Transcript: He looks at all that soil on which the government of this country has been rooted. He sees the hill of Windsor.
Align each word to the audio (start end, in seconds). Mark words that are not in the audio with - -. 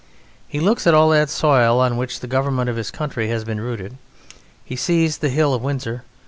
He 0.47 0.59
looks 0.59 0.87
at 0.87 0.95
all 0.95 1.09
that 1.09 1.29
soil 1.29 1.79
on 1.79 1.95
which 1.95 2.21
the 2.21 2.25
government 2.27 2.71
of 2.71 2.75
this 2.75 2.89
country 2.89 3.27
has 3.29 3.43
been 3.43 3.61
rooted. 3.61 3.99
He 4.65 4.75
sees 4.75 5.19
the 5.19 5.29
hill 5.29 5.53
of 5.53 5.61
Windsor. 5.61 6.01